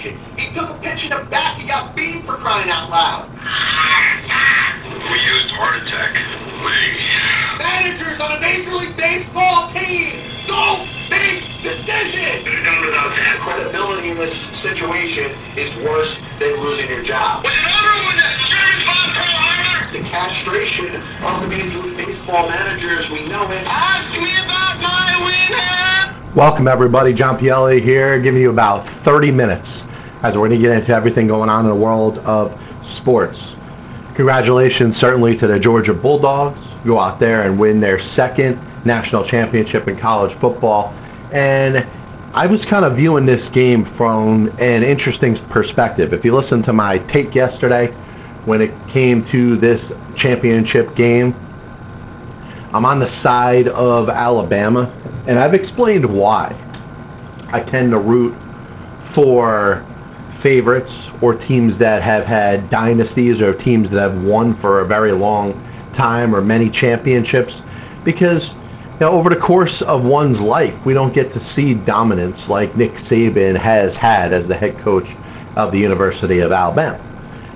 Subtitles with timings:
[0.00, 0.18] situation.
[0.36, 1.58] He took a pitch in the back.
[1.58, 3.28] He got beat for crying out loud.
[5.10, 6.14] We used heart attack.
[7.58, 12.44] Managers on a Major League Baseball team don't make decisions.
[12.44, 13.36] Could have done without that.
[13.40, 17.44] Credibility in this situation is worse than losing your job.
[17.44, 19.92] Was it over when the Germans bombed Pearl Harbor?
[19.92, 23.64] The castration of the Major League Baseball managers, we know it.
[23.66, 26.34] Ask me about my winner.
[26.34, 27.12] Welcome, everybody.
[27.12, 29.84] John Pielli here, giving you about 30 minutes
[30.22, 33.56] as we're going to get into everything going on in the world of sports.
[34.14, 36.74] Congratulations, certainly, to the Georgia Bulldogs.
[36.84, 40.94] Go out there and win their second national championship in college football.
[41.32, 41.86] And
[42.34, 46.12] I was kind of viewing this game from an interesting perspective.
[46.12, 47.88] If you listen to my take yesterday,
[48.44, 51.34] when it came to this championship game,
[52.72, 54.92] I'm on the side of Alabama,
[55.26, 56.56] and I've explained why.
[57.48, 58.34] I tend to root
[59.00, 59.84] for
[60.40, 65.12] favorites or teams that have had dynasties or teams that have won for a very
[65.12, 65.52] long
[65.92, 67.62] time or many championships
[68.04, 72.48] because you know, over the course of one's life, we don't get to see dominance
[72.48, 75.14] like Nick Saban has had as the head coach
[75.56, 76.98] of the University of Alabama.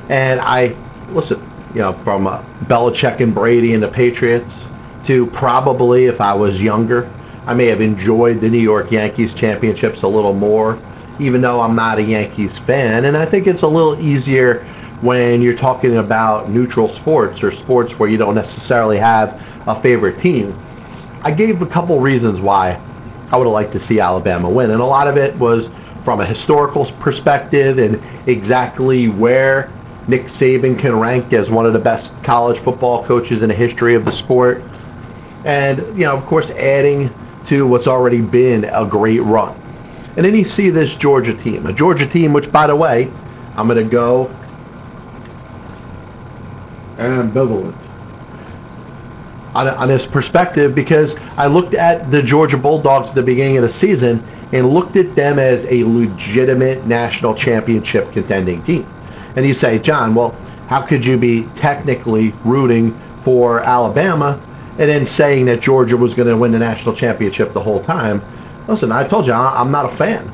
[0.09, 0.77] And I,
[1.11, 1.41] listen,
[1.75, 4.67] you know, from uh, Belichick and Brady and the Patriots
[5.05, 7.11] to probably if I was younger,
[7.47, 10.81] I may have enjoyed the New York Yankees championships a little more,
[11.19, 13.05] even though I'm not a Yankees fan.
[13.05, 14.65] And I think it's a little easier
[15.01, 20.19] when you're talking about neutral sports or sports where you don't necessarily have a favorite
[20.19, 20.59] team.
[21.23, 22.81] I gave a couple reasons why
[23.31, 25.71] I would have liked to see Alabama win, and a lot of it was
[26.01, 29.73] from a historical perspective and exactly where
[30.07, 33.95] Nick Saban can rank as one of the best college football coaches in the history
[33.95, 34.63] of the sport.
[35.45, 37.13] And, you know, of course, adding
[37.47, 39.59] to what's already been a great run.
[40.17, 43.11] And then you see this Georgia team, a Georgia team, which, by the way,
[43.57, 44.35] I'm going to go
[46.97, 47.77] ambivalent
[49.55, 53.63] on, on this perspective because I looked at the Georgia Bulldogs at the beginning of
[53.63, 58.87] the season and looked at them as a legitimate national championship contending team.
[59.37, 60.31] And you say, John, well,
[60.69, 64.41] how could you be technically rooting for Alabama
[64.79, 68.23] and then saying that Georgia was going to win the national championship the whole time?
[68.67, 70.33] Listen, I told you, I'm not a fan.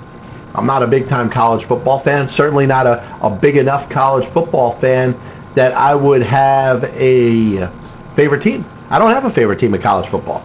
[0.55, 4.27] I'm not a big time college football fan, certainly not a, a big enough college
[4.27, 5.19] football fan
[5.55, 7.71] that I would have a
[8.15, 8.65] favorite team.
[8.89, 10.45] I don't have a favorite team in college football.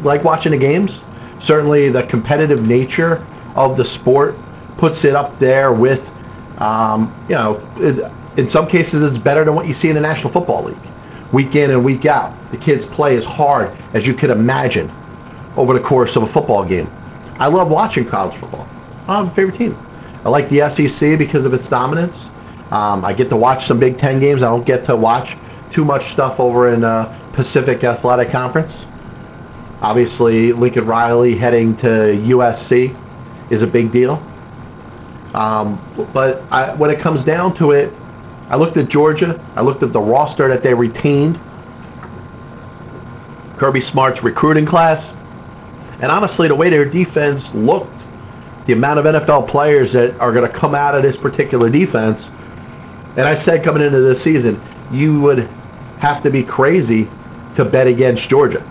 [0.00, 1.04] Like watching the games,
[1.38, 4.36] certainly the competitive nature of the sport
[4.78, 6.10] puts it up there with,
[6.58, 10.00] um, you know, it, in some cases it's better than what you see in the
[10.00, 10.76] National Football League.
[11.32, 14.90] Week in and week out, the kids play as hard as you could imagine
[15.56, 16.90] over the course of a football game.
[17.38, 18.68] I love watching college football.
[19.08, 19.78] I have a favorite team.
[20.24, 22.30] I like the SEC because of its dominance.
[22.70, 24.42] Um, I get to watch some Big Ten games.
[24.42, 25.36] I don't get to watch
[25.70, 28.86] too much stuff over in uh, Pacific Athletic Conference.
[29.80, 32.94] Obviously, Lincoln Riley heading to USC
[33.50, 34.22] is a big deal.
[35.32, 35.80] Um,
[36.12, 37.92] but I, when it comes down to it,
[38.48, 39.42] I looked at Georgia.
[39.56, 41.38] I looked at the roster that they retained.
[43.56, 45.14] Kirby Smart's recruiting class.
[46.00, 48.02] And honestly, the way their defense looked,
[48.66, 52.30] the amount of NFL players that are going to come out of this particular defense.
[53.16, 54.60] And I said coming into this season,
[54.90, 55.48] you would
[55.98, 57.08] have to be crazy
[57.54, 58.64] to bet against Georgia.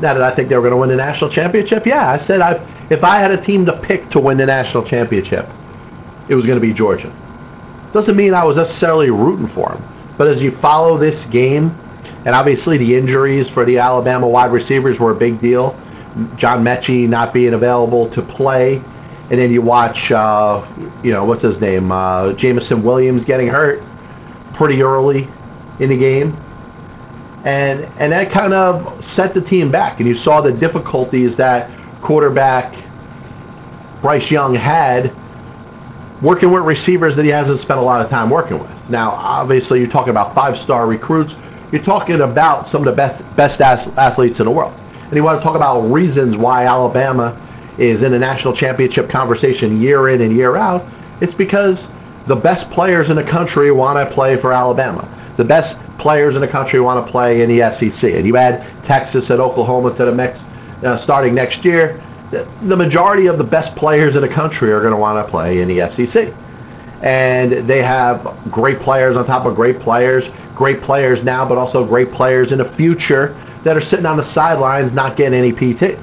[0.00, 1.86] Now, did I think they were going to win the national championship?
[1.86, 2.54] Yeah, I said I,
[2.90, 5.48] if I had a team to pick to win the national championship,
[6.28, 7.14] it was going to be Georgia.
[7.92, 9.88] Doesn't mean I was necessarily rooting for them.
[10.18, 11.78] But as you follow this game,
[12.24, 15.78] and obviously the injuries for the Alabama wide receivers were a big deal.
[16.36, 18.76] John Metchie not being available to play,
[19.30, 20.64] and then you watch, uh,
[21.02, 23.82] you know, what's his name, uh, Jameson Williams getting hurt
[24.52, 25.28] pretty early
[25.80, 26.36] in the game,
[27.44, 29.98] and and that kind of set the team back.
[29.98, 32.74] And you saw the difficulties that quarterback
[34.00, 35.12] Bryce Young had
[36.22, 38.90] working with receivers that he hasn't spent a lot of time working with.
[38.90, 41.36] Now, obviously, you're talking about five-star recruits.
[41.72, 44.74] You're talking about some of the best best athletes in the world,
[45.14, 47.40] and you want to talk about reasons why Alabama
[47.78, 50.84] is in a national championship conversation year in and year out.
[51.20, 51.86] It's because
[52.26, 55.08] the best players in the country want to play for Alabama.
[55.36, 58.12] The best players in the country want to play in the SEC.
[58.12, 60.42] And you add Texas and Oklahoma to the mix
[60.82, 62.02] uh, starting next year,
[62.32, 65.60] the majority of the best players in the country are going to want to play
[65.60, 66.34] in the SEC.
[67.02, 71.86] And they have great players on top of great players, great players now, but also
[71.86, 75.98] great players in the future that are sitting on the sidelines not getting any PT.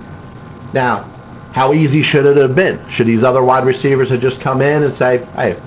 [0.73, 1.07] Now,
[1.53, 2.87] How easy should it have been?
[2.87, 5.59] Should these other wide receivers have just come in and say, hey,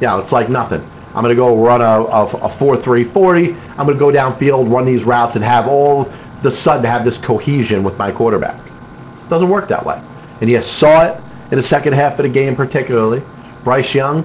[0.00, 0.80] know, it's like nothing.
[1.08, 3.54] I'm going to go run a, a, a 4 3 40.
[3.76, 6.10] I'm going to go downfield, run these routes, and have all
[6.42, 8.60] the sudden have this cohesion with my quarterback.
[8.66, 10.00] It doesn't work that way.
[10.40, 11.20] And you saw it
[11.50, 13.22] in the second half of the game, particularly.
[13.62, 14.24] Bryce Young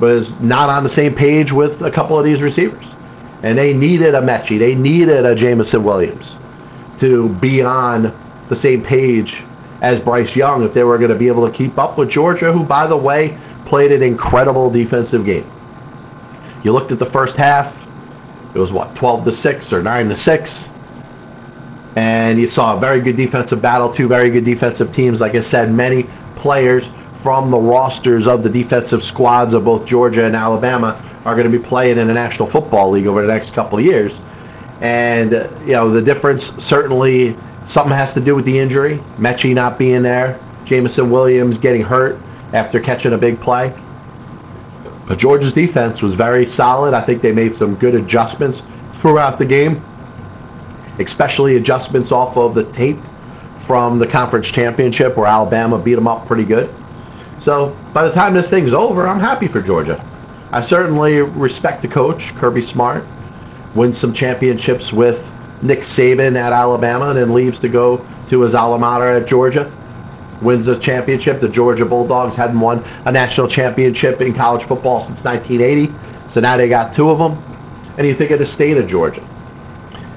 [0.00, 2.86] was not on the same page with a couple of these receivers.
[3.42, 6.36] And they needed a Metchie, they needed a Jameson Williams
[7.00, 8.14] to be on
[8.48, 9.44] the same page
[9.80, 12.52] as Bryce Young if they were going to be able to keep up with Georgia,
[12.52, 15.50] who, by the way, played an incredible defensive game.
[16.62, 17.86] You looked at the first half,
[18.54, 20.68] it was what, 12 to 6 or 9 to 6.
[21.96, 25.20] And you saw a very good defensive battle, two very good defensive teams.
[25.20, 26.04] Like I said, many
[26.36, 31.50] players from the rosters of the defensive squads of both Georgia and Alabama are going
[31.50, 34.20] to be playing in the National Football League over the next couple of years.
[34.80, 35.32] And,
[35.66, 38.98] you know, the difference certainly something has to do with the injury.
[39.18, 42.18] Metchie not being there, Jameson Williams getting hurt
[42.52, 43.74] after catching a big play.
[45.06, 46.94] But Georgia's defense was very solid.
[46.94, 48.62] I think they made some good adjustments
[48.92, 49.84] throughout the game,
[50.98, 52.98] especially adjustments off of the tape
[53.56, 56.72] from the conference championship where Alabama beat them up pretty good.
[57.38, 60.04] So by the time this thing's over, I'm happy for Georgia.
[60.52, 63.04] I certainly respect the coach, Kirby Smart,
[63.74, 65.30] wins some championships with
[65.62, 69.70] Nick Saban at Alabama and then leaves to go to his alma mater at Georgia.
[70.40, 71.40] Wins a championship.
[71.40, 75.92] The Georgia Bulldogs hadn't won a national championship in college football since 1980.
[76.28, 77.42] So now they got two of them.
[77.98, 79.26] And you think of the state of Georgia.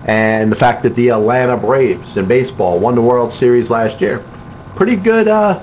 [0.06, 4.24] And the fact that the Atlanta Braves in baseball won the World Series last year.
[4.76, 5.62] Pretty good, uh,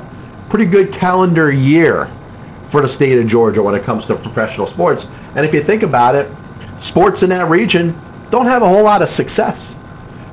[0.48, 2.10] pretty good calendar year
[2.66, 5.08] for the state of Georgia when it comes to professional sports.
[5.34, 6.30] And if you think about it,
[6.80, 8.00] sports in that region
[8.30, 9.76] don't have a whole lot of success.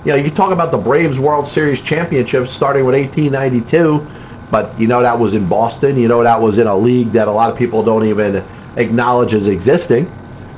[0.05, 4.07] You know, you talk about the Braves World Series championship starting with 1892,
[4.49, 5.97] but you know that was in Boston.
[5.97, 8.43] You know that was in a league that a lot of people don't even
[8.77, 10.11] acknowledge as existing.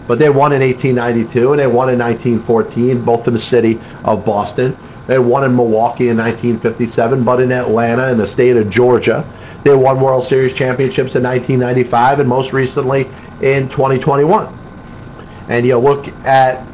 [0.08, 4.26] But they won in 1892 and they won in 1914, both in the city of
[4.26, 4.78] Boston.
[5.08, 9.28] They won in Milwaukee in 1957, but in Atlanta in the state of Georgia.
[9.64, 13.06] They won World Series championships in 1995 and most recently
[13.42, 14.59] in 2021.
[15.50, 16.66] And you look at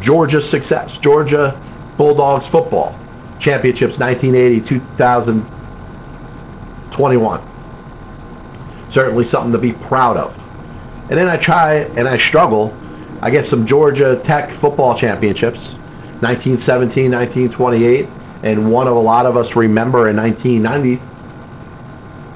[0.00, 0.98] Georgia's success.
[0.98, 1.60] Georgia
[1.96, 2.98] Bulldogs football
[3.38, 7.40] championships 1980, 2021.
[8.90, 10.38] Certainly something to be proud of.
[11.10, 12.74] And then I try and I struggle.
[13.20, 15.74] I get some Georgia Tech football championships
[16.20, 18.08] 1917, 1928,
[18.42, 21.02] and one of a lot of us remember in 1990.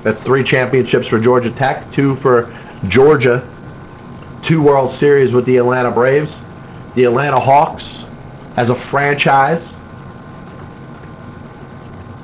[0.02, 2.54] That's three championships for Georgia Tech, two for
[2.87, 3.49] Georgia,
[4.43, 6.43] two World Series with the Atlanta Braves
[6.99, 8.05] the Atlanta Hawks
[8.56, 9.73] as a franchise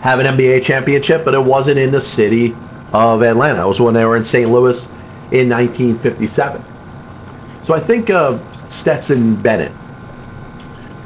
[0.01, 2.57] have an NBA championship, but it wasn't in the city
[2.93, 3.65] of Atlanta.
[3.65, 4.51] It was when they were in St.
[4.51, 4.85] Louis
[5.31, 6.65] in 1957.
[7.63, 9.73] So I think of Stetson Bennett,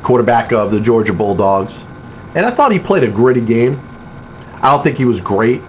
[0.02, 1.84] quarterback of the Georgia Bulldogs,
[2.34, 3.78] and I thought he played a gritty game.
[4.62, 5.60] I don't think he was great.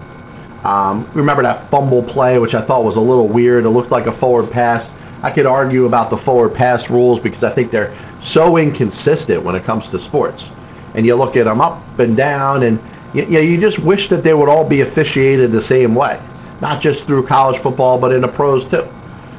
[0.64, 3.66] Um, remember that fumble play, which I thought was a little weird.
[3.66, 4.90] It looked like a forward pass.
[5.22, 9.54] I could argue about the forward pass rules because I think they're so inconsistent when
[9.54, 10.50] it comes to sports.
[10.94, 12.80] And you look at them up and down, and
[13.14, 16.20] you, you, you just wish that they would all be officiated the same way,
[16.60, 18.88] not just through college football, but in the pros too.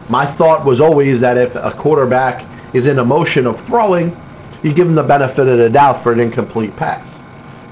[0.09, 4.15] My thought was always that if a quarterback is in a motion of throwing,
[4.63, 7.21] you give him the benefit of the doubt for an incomplete pass.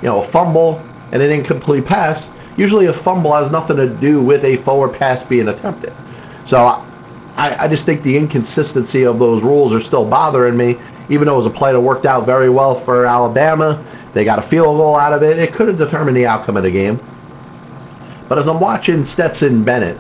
[0.02, 4.22] You know, a fumble and an incomplete pass, usually a fumble has nothing to do
[4.22, 5.94] with a forward pass being attempted.
[6.46, 6.84] So
[7.40, 10.78] I, I just think the inconsistency of those rules are still bothering me.
[11.08, 14.40] Even though it was a play that worked out very well for Alabama, they got
[14.40, 15.40] a field goal out of it.
[15.40, 17.00] It could have determined the outcome of the game.
[18.28, 19.98] But as I'm watching Stetson Bennett,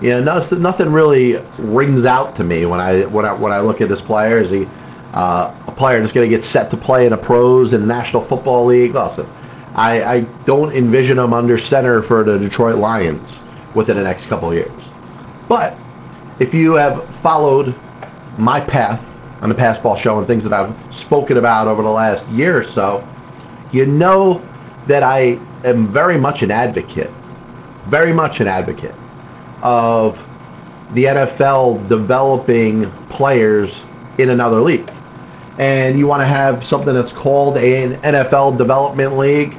[0.00, 3.60] you know, nothing, nothing really rings out to me when I when I when I
[3.60, 4.38] look at this player.
[4.38, 4.68] Is he
[5.12, 7.86] uh, a player that's going to get set to play in a pros in the
[7.86, 8.94] National Football League?
[8.94, 9.26] Listen,
[9.74, 13.42] I, I don't envision him under center for the Detroit Lions
[13.74, 14.70] within the next couple years.
[15.48, 15.76] But
[16.38, 17.74] if you have followed
[18.38, 21.90] my path on the Past Ball Show and things that I've spoken about over the
[21.90, 23.06] last year or so,
[23.72, 24.42] you know
[24.86, 27.10] that I am very much an advocate,
[27.86, 28.94] very much an advocate
[29.62, 30.26] of
[30.92, 33.84] the NFL developing players
[34.18, 34.90] in another league.
[35.58, 39.56] And you want to have something that's called an NFL Development League.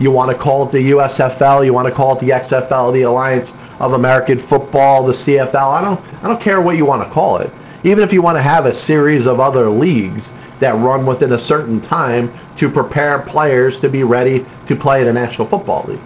[0.00, 1.64] You want to call it the USFL.
[1.64, 5.54] You want to call it the XFL, the Alliance of American football, the CFL.
[5.54, 7.52] I don't I don't care what you want to call it.
[7.84, 11.38] Even if you want to have a series of other leagues that run within a
[11.38, 16.00] certain time to prepare players to be ready to play in a National Football League.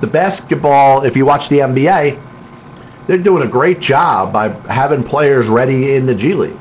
[0.00, 2.20] the basketball, if you watch the NBA,
[3.06, 6.56] they're doing a great job by having players ready in the G League.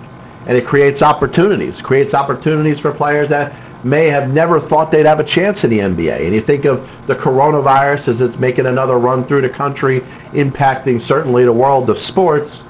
[0.45, 5.19] And it creates opportunities, creates opportunities for players that may have never thought they'd have
[5.19, 6.25] a chance in the NBA.
[6.25, 10.01] And you think of the coronavirus as it's making another run through the country,
[10.33, 12.63] impacting certainly the world of sports.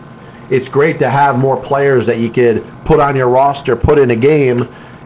[0.49, 4.11] It's great to have more players that you could put on your roster, put in
[4.11, 4.63] a game,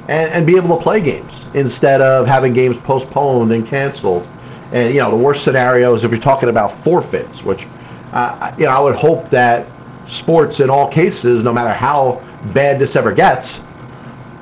[0.07, 4.27] and, and be able to play games instead of having games postponed and canceled.
[4.71, 7.67] And you know, the worst scenario is if you're talking about forfeits, which
[8.12, 9.67] uh, you know, I would hope that
[10.05, 13.62] sports in all cases, no matter how bad this ever gets,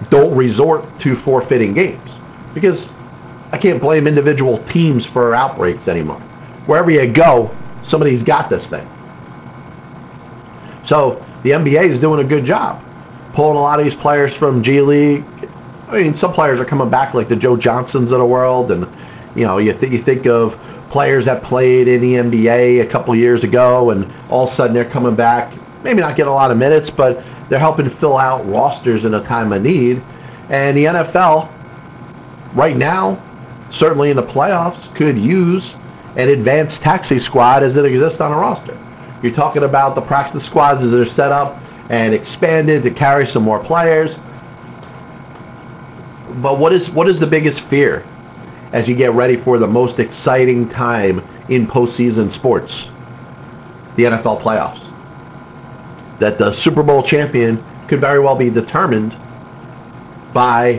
[0.10, 2.20] don't resort to forfeiting games
[2.54, 2.92] because
[3.52, 6.20] I can't blame individual teams for outbreaks anymore.
[6.66, 8.90] Wherever you go, somebody's got this thing.
[10.84, 12.84] So the NBA is doing a good job
[13.34, 15.26] pulling a lot of these players from G League.
[15.88, 18.88] I mean, some players are coming back like the Joe Johnsons of the world, and
[19.36, 20.58] you know, you, th- you think of
[20.90, 24.74] players that played in the NBA a couple years ago, and all of a sudden
[24.74, 25.52] they're coming back.
[25.84, 29.24] Maybe not get a lot of minutes, but they're helping fill out rosters in a
[29.24, 30.02] time of need.
[30.50, 31.52] And the NFL,
[32.54, 33.22] right now,
[33.70, 35.76] certainly in the playoffs, could use
[36.16, 38.78] an advanced taxi squad as it exists on a roster.
[39.22, 41.60] You're talking about the practice squads as they're set up
[41.90, 44.16] and expanded to carry some more players.
[46.42, 48.06] But what is what is the biggest fear
[48.72, 52.90] as you get ready for the most exciting time in postseason sports?
[53.96, 54.93] The NFL playoffs.
[56.20, 59.18] That the Super Bowl champion could very well be determined
[60.34, 60.78] by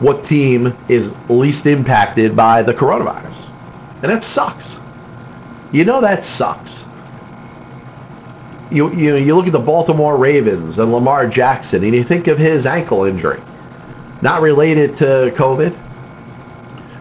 [0.00, 3.48] what team is least impacted by the coronavirus.
[4.02, 4.80] And that sucks.
[5.72, 6.84] You know that sucks.
[8.70, 12.38] You, you, you look at the Baltimore Ravens and Lamar Jackson and you think of
[12.38, 13.40] his ankle injury.
[14.22, 15.76] Not related to COVID,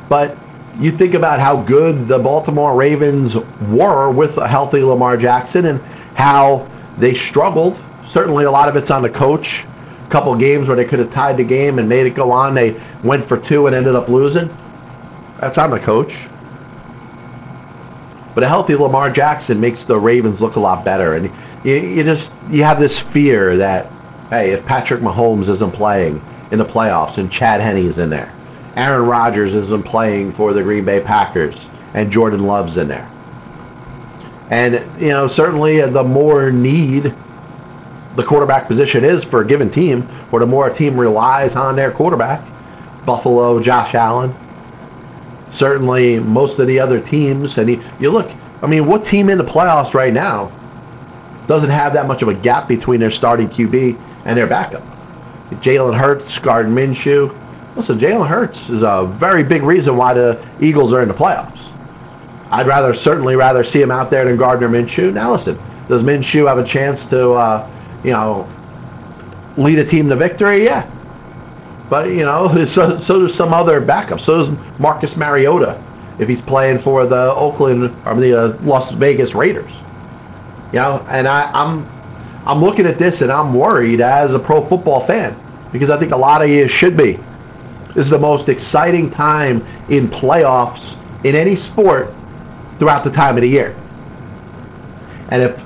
[0.09, 0.37] but
[0.79, 5.81] you think about how good the Baltimore Ravens were with a healthy Lamar Jackson and
[6.15, 6.67] how
[6.99, 7.79] they struggled.
[8.05, 9.65] Certainly a lot of it's on the coach
[10.05, 12.55] A couple games where they could have tied the game and made it go on.
[12.55, 14.55] They went for two and ended up losing.
[15.39, 16.15] That's on the coach.
[18.35, 21.15] But a healthy Lamar Jackson makes the Ravens look a lot better.
[21.15, 21.31] And
[21.63, 23.91] you, you just you have this fear that
[24.29, 28.33] hey, if Patrick Mahomes isn't playing in the playoffs and Chad Henne's in there,
[28.75, 33.09] Aaron Rodgers isn't playing for the Green Bay Packers, and Jordan Love's in there.
[34.49, 37.13] And you know, certainly the more need
[38.15, 41.75] the quarterback position is for a given team, or the more a team relies on
[41.75, 42.45] their quarterback.
[43.05, 44.35] Buffalo, Josh Allen.
[45.51, 49.37] Certainly, most of the other teams, and you, you look, I mean, what team in
[49.37, 50.51] the playoffs right now
[51.47, 54.83] doesn't have that much of a gap between their starting QB and their backup?
[55.55, 57.35] Jalen Hurts, Gardner Minshew.
[57.75, 61.71] Listen, Jalen Hurts is a very big reason why the Eagles are in the playoffs.
[62.51, 65.13] I'd rather, certainly rather see him out there than Gardner Minshew.
[65.13, 67.69] Now, listen, does Minshew have a chance to uh,
[68.03, 68.47] you know,
[69.57, 70.89] lead a team to victory, yeah.
[71.89, 74.19] But you know, so so does some other backup.
[74.19, 75.83] So does Marcus Mariota
[76.19, 79.71] if he's playing for the Oakland or the uh, Las Vegas Raiders.
[80.71, 81.89] You know, and I, I'm
[82.45, 85.39] I'm looking at this and I'm worried as a pro football fan
[85.71, 87.19] because I think a lot of you should be.
[87.95, 92.13] This is the most exciting time in playoffs in any sport
[92.79, 93.75] throughout the time of the year.
[95.29, 95.63] And if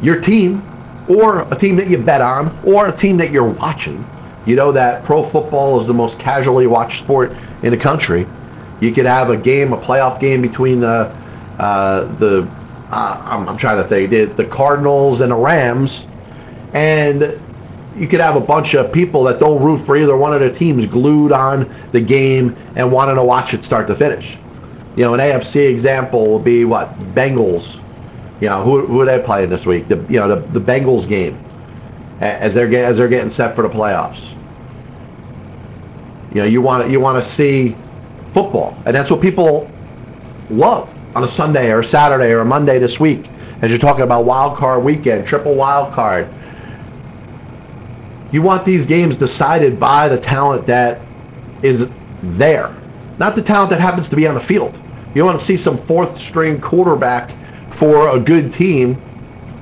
[0.00, 0.62] your team
[1.10, 4.08] or a team that you bet on, or a team that you're watching.
[4.46, 8.26] You know that pro football is the most casually watched sport in the country.
[8.80, 11.14] You could have a game, a playoff game between the
[11.58, 12.48] uh, the
[12.90, 16.06] uh, I'm, I'm, trying to think the, the Cardinals and the Rams,
[16.72, 17.38] and
[17.96, 20.50] you could have a bunch of people that don't root for either one of the
[20.50, 24.38] teams glued on the game and wanting to watch it start to finish.
[24.96, 27.80] You know, an AFC example would be what Bengals
[28.40, 29.86] you know, who, who are they playing this week?
[29.86, 31.42] The you know the, the Bengals game
[32.20, 34.34] as they're as they're getting set for the playoffs.
[36.30, 37.76] You know, you want you want to see
[38.32, 39.70] football, and that's what people
[40.48, 43.28] love on a Sunday or a Saturday or a Monday this week.
[43.60, 46.28] As you're talking about wild card weekend, triple wild card.
[48.32, 51.00] You want these games decided by the talent that
[51.62, 51.90] is
[52.22, 52.74] there,
[53.20, 54.76] not the talent that happens to be on the field.
[55.14, 57.36] You want to see some fourth string quarterback
[57.70, 59.00] for a good team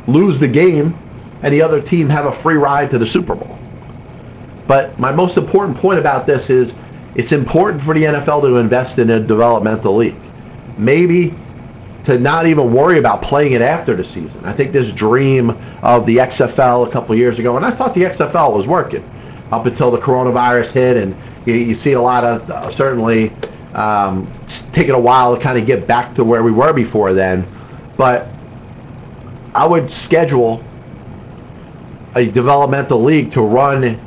[0.06, 0.96] lose the game
[1.42, 3.58] and the other team have a free ride to the Super Bowl.
[4.66, 6.74] But my most important point about this is
[7.14, 10.16] it's important for the NFL to invest in a developmental league.
[10.76, 11.34] Maybe
[12.04, 14.44] to not even worry about playing it after the season.
[14.44, 15.50] I think this dream
[15.82, 19.08] of the XFL a couple years ago, and I thought the XFL was working
[19.50, 23.32] up until the coronavirus hit, and you, you see a lot of uh, certainly
[23.74, 27.12] Um, it's taken a while to kind of get back to where we were before
[27.12, 27.46] then,
[27.96, 28.28] but
[29.54, 30.64] I would schedule
[32.14, 34.00] a developmental league to run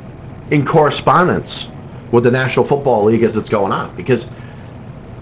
[0.50, 1.68] in correspondence
[2.10, 4.28] with the National Football League as it's going on because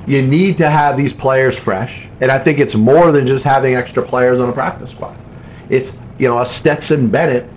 [0.07, 2.09] you need to have these players fresh.
[2.21, 5.17] And I think it's more than just having extra players on a practice squad.
[5.69, 7.49] It's, you know, a Stetson Bennett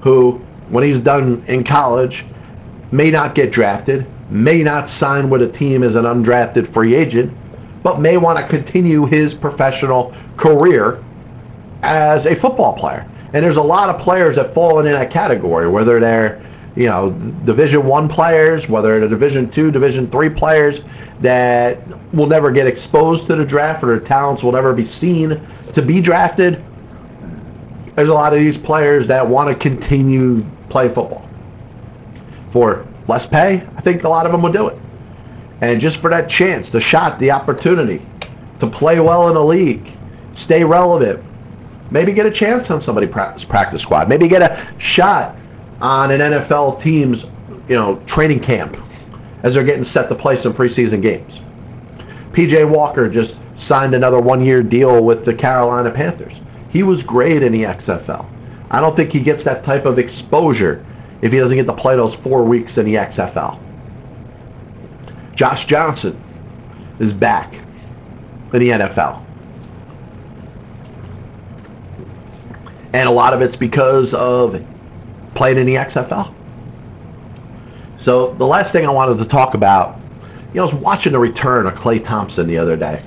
[0.00, 0.32] who,
[0.68, 2.24] when he's done in college,
[2.90, 7.32] may not get drafted, may not sign with a team as an undrafted free agent,
[7.82, 11.02] but may want to continue his professional career
[11.82, 13.08] as a football player.
[13.34, 16.42] And there's a lot of players that fall in that category, whether they're
[16.74, 17.10] you know
[17.44, 20.80] division one players whether they're division two division three players
[21.20, 25.38] that will never get exposed to the draft or their talents will never be seen
[25.74, 26.64] to be drafted
[27.94, 31.28] there's a lot of these players that want to continue playing football
[32.46, 34.78] for less pay i think a lot of them would do it
[35.60, 38.04] and just for that chance the shot the opportunity
[38.58, 39.90] to play well in a league
[40.32, 41.22] stay relevant
[41.90, 45.36] maybe get a chance on somebody practice, squad maybe get a shot
[45.82, 47.26] on an NFL team's,
[47.68, 48.78] you know, training camp
[49.42, 51.42] as they're getting set to play some preseason games.
[52.30, 56.40] PJ Walker just signed another one-year deal with the Carolina Panthers.
[56.70, 58.26] He was great in the XFL.
[58.70, 60.86] I don't think he gets that type of exposure
[61.22, 63.58] if he doesn't get to play those four weeks in the XFL.
[65.34, 66.20] Josh Johnson
[66.98, 67.54] is back
[68.52, 69.24] in the NFL.
[72.92, 74.62] And a lot of it's because of
[75.34, 76.34] playing in the XFL.
[77.96, 79.98] So the last thing I wanted to talk about,
[80.48, 83.02] you know, I was watching the return of Klay Thompson the other day,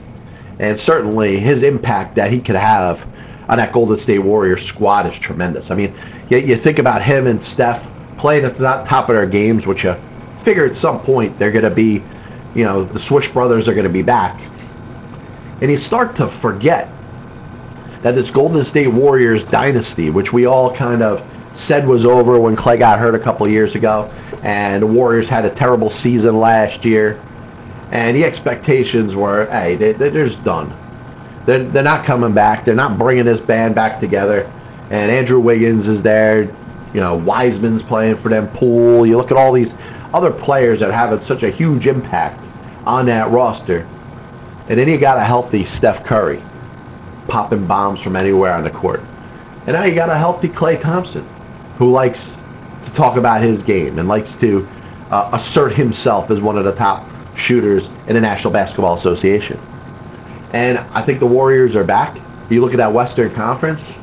[0.58, 3.06] and certainly his impact that he could have
[3.48, 5.70] on that Golden State Warriors squad is tremendous.
[5.70, 5.94] I mean,
[6.30, 9.84] you, you think about him and Steph playing at the top of their games, which
[9.84, 9.96] you
[10.40, 12.04] figure at some point they're going to be,
[12.54, 14.40] you know, the Swish brothers are going to be back,
[15.62, 16.90] and you start to forget
[18.02, 22.56] that this Golden State Warriors dynasty, which we all kind of said was over when
[22.56, 24.12] Klay got hurt a couple years ago,
[24.44, 27.20] and the Warriors had a terrible season last year,
[27.92, 30.74] and the expectations were, hey, they, they're just done.
[31.46, 32.66] They're, they're not coming back.
[32.66, 34.52] They're not bringing this band back together.
[34.90, 36.54] And Andrew Wiggins is there.
[36.96, 38.48] You know, Wiseman's playing for them.
[38.48, 39.06] Poole.
[39.06, 39.76] You look at all these
[40.14, 42.48] other players that having such a huge impact
[42.86, 43.86] on that roster.
[44.70, 46.42] And then you got a healthy Steph Curry
[47.28, 49.02] popping bombs from anywhere on the court.
[49.68, 51.28] And now you got a healthy Klay Thompson
[51.76, 52.38] who likes
[52.84, 54.66] to talk about his game and likes to
[55.12, 59.60] uh, assert himself as one of the top shooters in the National Basketball Association.
[60.54, 62.18] And I think the Warriors are back.
[62.50, 63.98] You look at that Western Conference.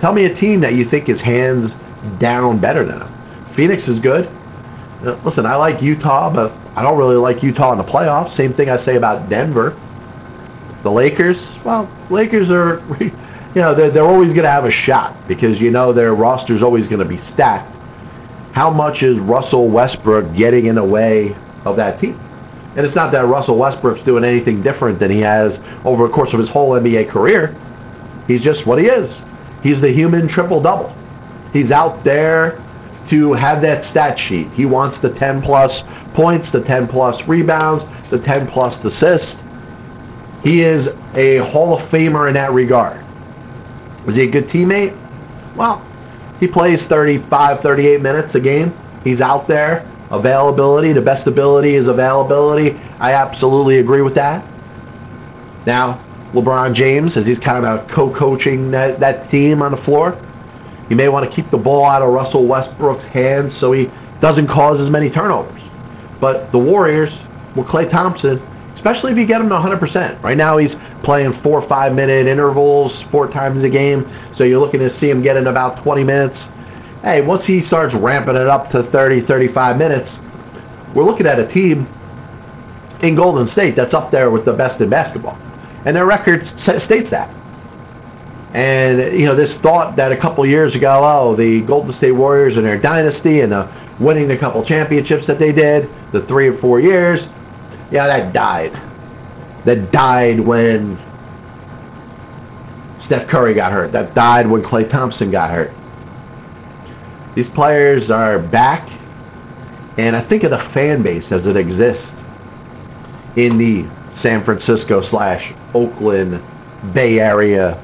[0.00, 1.76] Tell me a team that you think is hands
[2.18, 3.14] down better than them.
[3.50, 4.30] Phoenix is good.
[5.02, 8.30] Listen, I like Utah, but I don't really like Utah in the playoffs.
[8.30, 9.76] Same thing I say about Denver.
[10.82, 12.82] The Lakers, well, Lakers are
[13.54, 16.62] you know, they're, they're always going to have a shot because you know their roster's
[16.62, 17.76] always going to be stacked.
[18.52, 22.18] How much is Russell Westbrook getting in the way of that team?
[22.76, 26.32] And it's not that Russell Westbrook's doing anything different than he has over the course
[26.32, 27.56] of his whole NBA career.
[28.28, 29.24] He's just what he is.
[29.62, 30.94] He's the human triple double.
[31.52, 32.62] He's out there
[33.08, 34.50] to have that stat sheet.
[34.52, 39.40] He wants the 10 plus points, the 10 plus rebounds, the 10 plus assists.
[40.42, 43.04] He is a Hall of Famer in that regard.
[44.06, 44.96] Was he a good teammate?
[45.56, 45.84] Well,
[46.38, 48.76] he plays 35, 38 minutes a game.
[49.04, 49.86] He's out there.
[50.10, 52.78] Availability, the best ability is availability.
[52.98, 54.44] I absolutely agree with that.
[55.66, 60.20] Now, LeBron James, as he's kind of co-coaching that, that team on the floor,
[60.88, 63.90] you may want to keep the ball out of Russell Westbrook's hands so he
[64.20, 65.62] doesn't cause as many turnovers.
[66.20, 68.40] But the Warriors, with Klay Thompson,
[68.74, 70.22] especially if you get him to 100%.
[70.22, 74.60] Right now, he's playing four or five minute intervals four times a game, so you're
[74.60, 76.50] looking to see him get in about 20 minutes.
[77.02, 80.20] Hey, once he starts ramping it up to 30, 35 minutes,
[80.94, 81.86] we're looking at a team
[83.02, 85.38] in Golden State that's up there with the best in basketball.
[85.84, 87.34] And their record states that.
[88.52, 92.56] And, you know, this thought that a couple years ago, oh, the Golden State Warriors
[92.56, 96.52] and their dynasty and uh, winning the couple championships that they did, the three or
[96.52, 97.28] four years,
[97.90, 98.76] yeah, that died.
[99.64, 100.98] That died when
[102.98, 103.92] Steph Curry got hurt.
[103.92, 105.72] That died when Klay Thompson got hurt.
[107.34, 108.88] These players are back,
[109.96, 112.22] and I think of the fan base as it exists
[113.36, 116.42] in the San Francisco slash Oakland
[116.92, 117.82] Bay Area.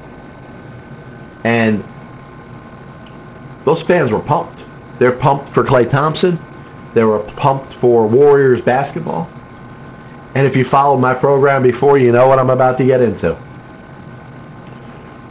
[1.43, 1.83] And
[3.63, 4.65] those fans were pumped.
[4.99, 6.39] They're pumped for Klay Thompson.
[6.93, 9.29] They were pumped for Warriors basketball.
[10.35, 13.37] And if you followed my program before, you know what I'm about to get into.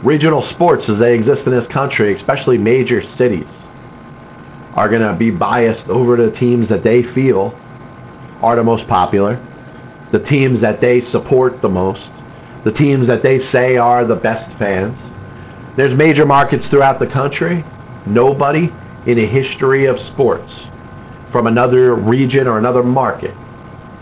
[0.03, 3.65] Regional sports, as they exist in this country, especially major cities,
[4.75, 7.57] are going to be biased over the teams that they feel
[8.41, 9.41] are the most popular,
[10.11, 12.11] the teams that they support the most,
[12.63, 15.11] the teams that they say are the best fans.
[15.75, 17.63] There's major markets throughout the country.
[18.05, 18.71] Nobody
[19.05, 20.67] in a history of sports
[21.27, 23.35] from another region or another market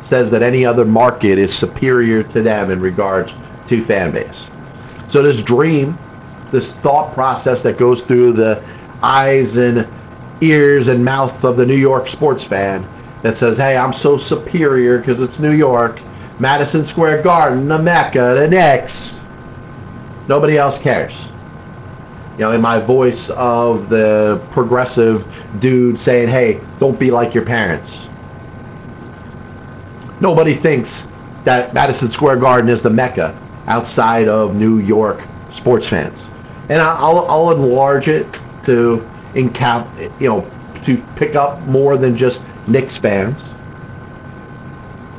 [0.01, 3.33] says that any other market is superior to them in regards
[3.65, 4.49] to fan base.
[5.07, 5.97] So this dream,
[6.51, 8.63] this thought process that goes through the
[9.01, 9.87] eyes and
[10.41, 12.87] ears and mouth of the New York sports fan
[13.25, 15.99] that says, "Hey, I'm so superior because it's New York,
[16.37, 19.19] Madison Square Garden, the Mecca, the Knicks."
[20.27, 21.29] Nobody else cares.
[22.37, 25.25] You know, in my voice of the progressive
[25.57, 28.07] dude saying, "Hey, don't be like your parents."
[30.19, 31.07] Nobody thinks
[31.45, 33.35] that Madison Square Garden is the Mecca
[33.65, 36.27] outside of New York sports fans.
[36.69, 39.87] And I'll, I'll enlarge it to encap,
[40.21, 40.51] you know,
[40.83, 43.43] to pick up more than just Knicks fans,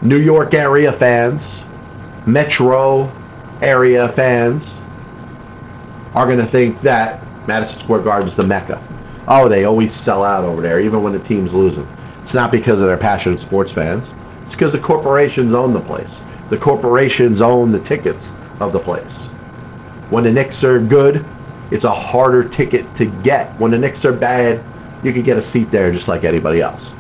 [0.03, 1.63] New York area fans,
[2.27, 3.11] metro
[3.63, 4.81] area fans
[6.15, 8.83] are going to think that Madison Square Garden is the Mecca.
[9.29, 11.87] Oh, they always sell out over there, even when the team's losing.
[12.23, 14.11] It's not because of their passionate sports fans.
[14.45, 16.21] It's because the corporations own the place.
[16.49, 18.31] The corporations own the tickets
[18.61, 19.27] of the place.
[20.11, 21.25] When the Knicks are good,
[21.71, 23.59] it's a harder ticket to get.
[23.59, 24.63] When the Knicks are bad,
[25.03, 26.93] you can get a seat there just like anybody else.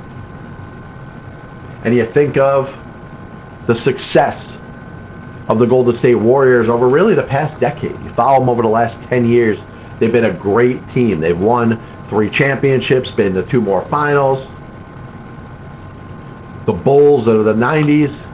[1.86, 2.76] And you think of
[3.66, 4.58] the success
[5.48, 7.92] of the Golden State Warriors over really the past decade.
[8.02, 9.62] You follow them over the last 10 years.
[10.00, 11.20] They've been a great team.
[11.20, 14.48] They've won three championships, been to two more finals.
[16.64, 18.26] The Bulls of the 90s,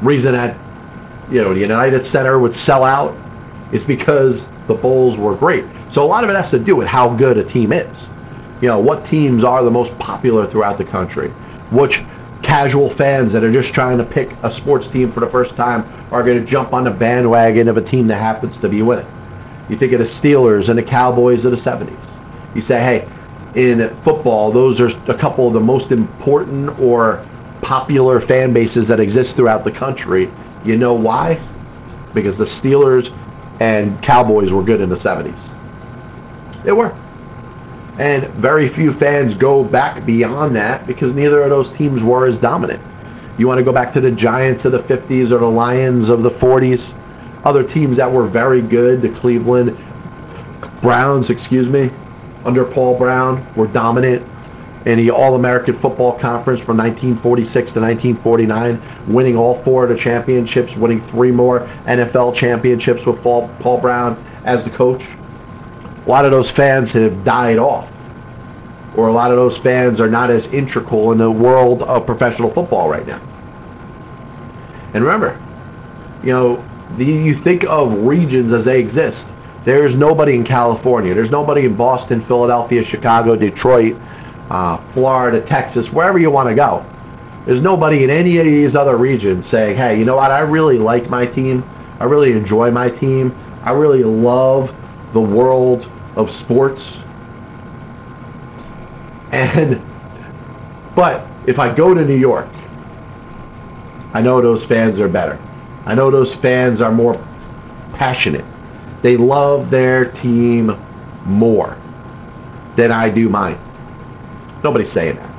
[0.00, 0.56] reason that
[1.30, 3.14] you know the United Center would sell out
[3.72, 5.66] is because the Bulls were great.
[5.90, 8.08] So a lot of it has to do with how good a team is.
[8.62, 11.28] You know, what teams are the most popular throughout the country?
[11.70, 12.02] Which
[12.44, 15.84] casual fans that are just trying to pick a sports team for the first time
[16.12, 19.06] are going to jump on the bandwagon of a team that happens to be winning.
[19.68, 21.96] You think of the Steelers and the Cowboys of the 70s.
[22.54, 23.08] You say, hey,
[23.54, 27.24] in football, those are a couple of the most important or
[27.62, 30.30] popular fan bases that exist throughout the country.
[30.64, 31.40] You know why?
[32.12, 33.16] Because the Steelers
[33.60, 35.50] and Cowboys were good in the 70s.
[36.62, 36.94] They were.
[37.98, 42.36] And very few fans go back beyond that because neither of those teams were as
[42.36, 42.82] dominant.
[43.38, 46.22] You want to go back to the Giants of the 50s or the Lions of
[46.22, 46.94] the 40s?
[47.44, 49.76] Other teams that were very good, the Cleveland
[50.80, 51.90] Browns, excuse me,
[52.44, 54.26] under Paul Brown, were dominant
[54.86, 59.96] in the All American Football Conference from 1946 to 1949, winning all four of the
[59.96, 65.06] championships, winning three more NFL championships with Paul, Paul Brown as the coach.
[66.04, 67.90] A lot of those fans have died off,
[68.96, 72.50] or a lot of those fans are not as integral in the world of professional
[72.50, 73.20] football right now.
[74.92, 75.40] And remember,
[76.22, 76.64] you know,
[76.96, 79.26] the, you think of regions as they exist.
[79.64, 81.14] There's nobody in California.
[81.14, 83.96] There's nobody in Boston, Philadelphia, Chicago, Detroit,
[84.50, 86.84] uh, Florida, Texas, wherever you want to go.
[87.46, 90.30] There's nobody in any of these other regions saying, hey, you know what?
[90.30, 91.68] I really like my team.
[91.98, 93.34] I really enjoy my team.
[93.62, 94.74] I really love
[95.12, 97.02] the world of sports.
[99.32, 99.82] And,
[100.94, 102.48] but if I go to New York,
[104.12, 105.38] I know those fans are better.
[105.84, 107.14] I know those fans are more
[107.94, 108.44] passionate.
[109.02, 110.78] They love their team
[111.24, 111.76] more
[112.76, 113.58] than I do mine.
[114.62, 115.30] Nobody's saying that.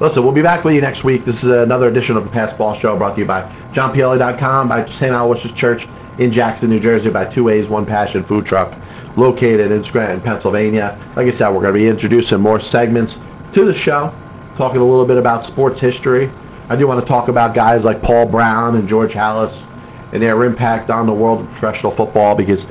[0.00, 1.24] Listen, we'll be back with you next week.
[1.24, 4.86] This is another edition of the Past Ball Show brought to you by JohnPLA.com, by
[4.86, 5.12] St.
[5.12, 5.86] Aloysius Church
[6.18, 8.72] in Jackson, New Jersey, by Two Ways, One Passion Food Truck,
[9.16, 10.98] located in Scranton, Pennsylvania.
[11.16, 13.18] Like I said, we're going to be introducing more segments
[13.52, 14.14] to the show,
[14.56, 16.30] talking a little bit about sports history.
[16.68, 19.66] I do want to talk about guys like Paul Brown and George Halas
[20.12, 22.66] and their impact on the world of professional football because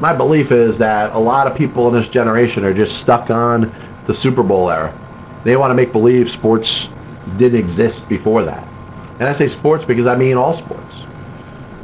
[0.00, 3.72] my belief is that a lot of people in this generation are just stuck on
[4.06, 4.96] the Super Bowl era.
[5.44, 6.88] They want to make believe sports
[7.36, 8.66] didn't exist before that.
[9.18, 11.03] And I say sports because I mean all sports.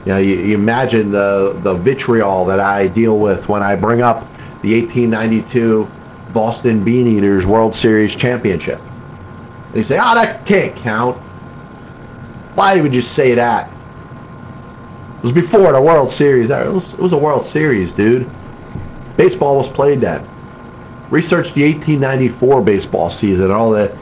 [0.05, 4.01] You know, you, you imagine the, the vitriol that I deal with when I bring
[4.01, 4.21] up
[4.63, 5.91] the 1892
[6.33, 8.81] Boston Bean Eaters World Series championship.
[9.69, 11.19] And you say, oh, that can't count.
[12.55, 13.71] Why would you say that?
[15.19, 16.51] It was before the World Series.
[16.51, 18.29] It was, it was a World Series, dude.
[19.17, 20.27] Baseball was played then.
[21.11, 23.97] Research the 1894 baseball season, all the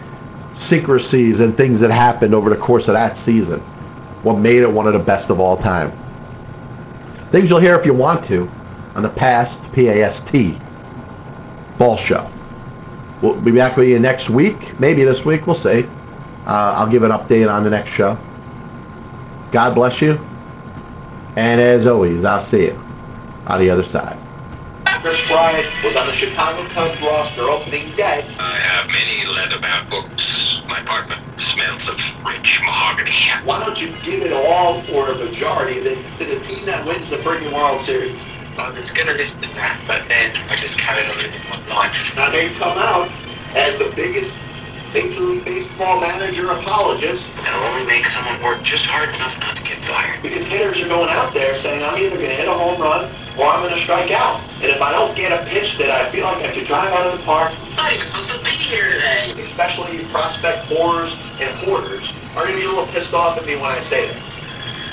[0.52, 3.62] secrecies and things that happened over the course of that season.
[4.28, 5.90] What made it one of the best of all time.
[7.30, 8.46] Things you'll hear if you want to
[8.94, 10.34] on the past PAST
[11.78, 12.30] ball show.
[13.22, 14.78] We'll be back with you next week.
[14.78, 15.46] Maybe this week.
[15.46, 15.84] We'll see.
[16.44, 18.18] Uh, I'll give an update on the next show.
[19.50, 20.22] God bless you.
[21.36, 22.84] And as always, I'll see you
[23.46, 24.18] on the other side.
[24.84, 28.26] Kris Bryant was on the Chicago Cubs roster opening day.
[28.38, 30.60] I have many leather-bound books.
[30.68, 31.98] My apartment smells of
[32.38, 33.10] rich mahogany.
[33.44, 36.86] Why don't you give it all or a majority of it to the team that
[36.86, 38.14] wins the freaking World Series?
[38.56, 42.14] I was gonna listen to that, but then I just carried on living my life.
[42.16, 43.10] Now they come out
[43.54, 44.34] as the biggest
[44.94, 49.62] Major League Baseball manager apologist It'll only make someone work just hard enough not to
[49.62, 50.22] get fired.
[50.22, 53.04] because hitters are going out there saying I'm either going to hit a home run
[53.36, 54.40] or I'm going to strike out.
[54.64, 57.06] And if I don't get a pitch that I feel like I could drive out
[57.06, 59.44] of the park, I'm not even supposed to be here today.
[59.44, 63.44] especially prospect whores and hoarders, are you going to be a little pissed off at
[63.46, 64.44] me when I say this.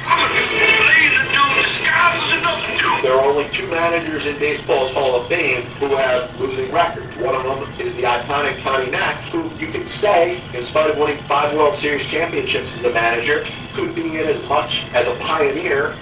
[0.08, 3.04] I'm a laser dude disguised as another dude.
[3.04, 7.16] There are only two managers in baseball's Hall of Fame who have losing records.
[7.18, 10.98] One of them is the iconic Connie Mack, who you could say, in spite of
[10.98, 15.16] winning five World Series championships as a manager, could be in as much as a
[15.16, 15.96] pioneer.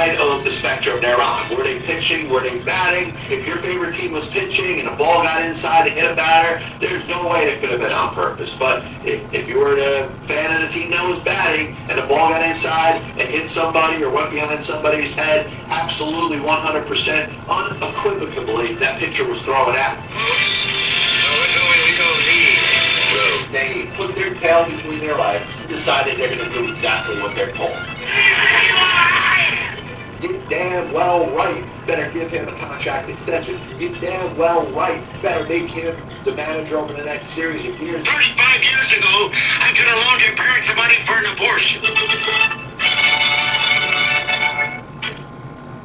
[0.00, 1.46] Side of the spectrum they're on.
[1.54, 2.30] Were they pitching?
[2.30, 3.14] Were they batting?
[3.30, 6.64] If your favorite team was pitching and a ball got inside and hit a batter,
[6.78, 8.56] there's no way it could have been on purpose.
[8.56, 12.06] But if, if you were a fan of the team that was batting and the
[12.06, 16.48] ball got inside and hit somebody or went behind somebody's head, absolutely 100%
[17.48, 19.96] unequivocally that pitcher was throwing at.
[19.96, 20.06] Them.
[23.52, 27.34] They put their tail between their legs and decided they're going to do exactly what
[27.34, 27.76] they're told.
[30.20, 33.58] You damn well right better give him a contract extension.
[33.78, 38.06] You damn well right better make him the manager over the next series of years.
[38.06, 39.30] 35 years ago,
[39.60, 41.80] I could have loaned your parents money for an abortion.